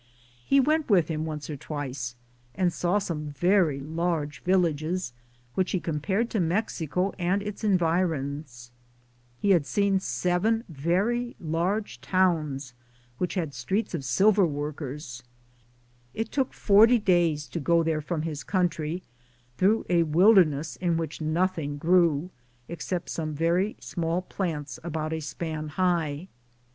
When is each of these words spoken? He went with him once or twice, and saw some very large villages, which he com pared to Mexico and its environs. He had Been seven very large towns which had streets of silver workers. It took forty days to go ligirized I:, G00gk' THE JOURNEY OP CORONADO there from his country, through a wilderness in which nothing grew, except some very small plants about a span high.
He 0.43 0.59
went 0.59 0.89
with 0.89 1.09
him 1.09 1.25
once 1.25 1.47
or 1.47 1.55
twice, 1.55 2.15
and 2.55 2.73
saw 2.73 2.97
some 2.97 3.29
very 3.29 3.79
large 3.79 4.41
villages, 4.41 5.13
which 5.53 5.73
he 5.73 5.79
com 5.79 5.99
pared 5.99 6.27
to 6.31 6.39
Mexico 6.39 7.13
and 7.19 7.43
its 7.43 7.63
environs. 7.63 8.71
He 9.37 9.51
had 9.51 9.67
Been 9.75 9.99
seven 9.99 10.63
very 10.69 11.35
large 11.39 12.01
towns 12.01 12.73
which 13.19 13.35
had 13.35 13.53
streets 13.53 13.93
of 13.93 14.03
silver 14.03 14.43
workers. 14.43 15.21
It 16.15 16.31
took 16.31 16.51
forty 16.51 16.97
days 16.97 17.45
to 17.49 17.59
go 17.59 17.75
ligirized 17.75 17.77
I:, 17.77 17.77
G00gk' 17.77 17.83
THE 17.83 17.93
JOURNEY 17.93 17.93
OP 17.93 18.07
CORONADO 18.07 18.07
there 18.07 18.07
from 18.07 18.21
his 18.23 18.43
country, 18.43 19.03
through 19.59 19.85
a 19.87 20.01
wilderness 20.01 20.75
in 20.77 20.97
which 20.97 21.21
nothing 21.21 21.77
grew, 21.77 22.31
except 22.67 23.09
some 23.11 23.35
very 23.35 23.75
small 23.79 24.23
plants 24.23 24.79
about 24.83 25.13
a 25.13 25.19
span 25.19 25.67
high. 25.67 26.27